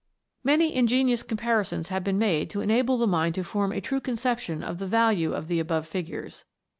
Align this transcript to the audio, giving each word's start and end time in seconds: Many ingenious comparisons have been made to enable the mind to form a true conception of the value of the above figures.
Many 0.43 0.73
ingenious 0.73 1.21
comparisons 1.21 1.89
have 1.89 2.03
been 2.03 2.17
made 2.17 2.49
to 2.49 2.61
enable 2.61 2.97
the 2.97 3.05
mind 3.05 3.35
to 3.35 3.43
form 3.43 3.71
a 3.71 3.79
true 3.79 3.99
conception 3.99 4.63
of 4.63 4.79
the 4.79 4.87
value 4.87 5.33
of 5.35 5.47
the 5.47 5.59
above 5.59 5.87
figures. 5.87 6.43